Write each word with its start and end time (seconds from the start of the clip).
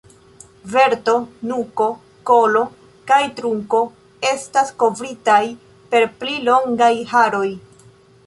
Verto, 0.75 1.13
nuko, 1.49 1.89
kolo 2.29 2.63
kaj 3.11 3.19
trunko 3.39 3.83
estas 4.31 4.73
kovritaj 4.85 5.43
per 5.93 6.07
pli 6.23 6.41
longaj 6.49 6.93
haroj. 7.13 7.47